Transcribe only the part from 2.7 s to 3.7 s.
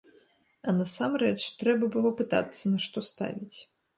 на што ставіць.